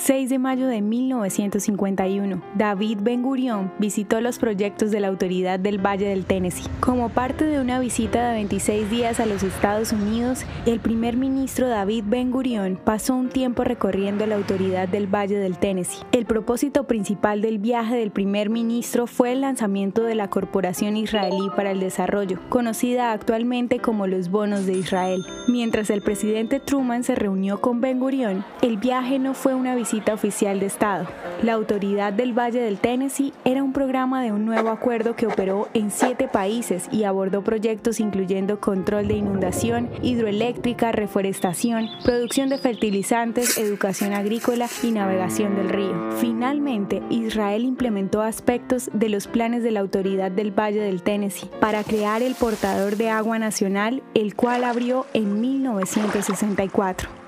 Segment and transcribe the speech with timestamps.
[0.00, 5.84] 6 de mayo de 1951, David Ben Gurion visitó los proyectos de la Autoridad del
[5.84, 6.70] Valle del Tennessee.
[6.78, 11.66] Como parte de una visita de 26 días a los Estados Unidos, el primer ministro
[11.66, 16.04] David Ben Gurion pasó un tiempo recorriendo la Autoridad del Valle del Tennessee.
[16.12, 21.50] El propósito principal del viaje del primer ministro fue el lanzamiento de la Corporación Israelí
[21.56, 25.24] para el Desarrollo, conocida actualmente como los bonos de Israel.
[25.48, 29.87] Mientras el presidente Truman se reunió con Ben Gurion, el viaje no fue una visita
[30.12, 31.06] oficial de Estado.
[31.42, 35.68] La Autoridad del Valle del Tennessee era un programa de un nuevo acuerdo que operó
[35.72, 43.56] en siete países y abordó proyectos incluyendo control de inundación, hidroeléctrica, reforestación, producción de fertilizantes,
[43.56, 46.12] educación agrícola y navegación del río.
[46.18, 51.82] Finalmente, Israel implementó aspectos de los planes de la Autoridad del Valle del Tennessee para
[51.82, 57.27] crear el portador de agua nacional, el cual abrió en 1964.